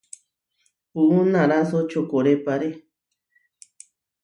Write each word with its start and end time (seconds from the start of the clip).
Puú 0.91 1.17
naráso 1.33 1.79
čokorépare. 1.91 2.69